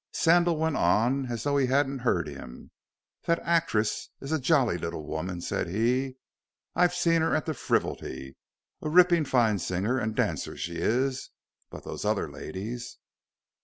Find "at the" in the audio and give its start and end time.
7.35-7.53